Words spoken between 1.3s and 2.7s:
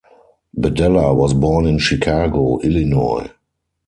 born in Chicago,